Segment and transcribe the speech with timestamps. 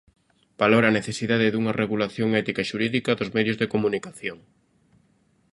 [0.61, 4.37] Valora a necesidade dunha regulación ética e xurídica dos medios de comunicación.